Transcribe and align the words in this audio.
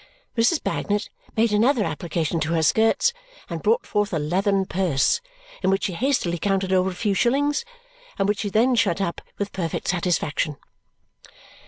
Mrs. 0.35 0.63
Bagnet 0.63 1.11
made 1.37 1.53
another 1.53 1.83
application 1.83 2.39
to 2.39 2.53
her 2.53 2.63
skirts 2.63 3.13
and 3.51 3.61
brought 3.61 3.85
forth 3.85 4.11
a 4.11 4.17
leathern 4.17 4.65
purse 4.65 5.21
in 5.61 5.69
which 5.69 5.83
she 5.83 5.93
hastily 5.93 6.39
counted 6.39 6.73
over 6.73 6.89
a 6.89 6.95
few 6.95 7.13
shillings 7.13 7.63
and 8.17 8.27
which 8.27 8.39
she 8.39 8.49
then 8.49 8.73
shut 8.73 8.99
up 8.99 9.21
with 9.37 9.51
perfect 9.53 9.87
satisfaction. 9.89 10.57